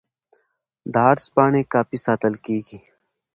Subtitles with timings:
[0.93, 2.79] د عرض پاڼې کاپي ساتل کیږي.